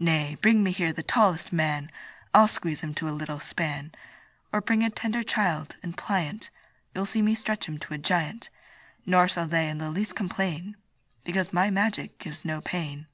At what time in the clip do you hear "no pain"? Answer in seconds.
12.44-13.06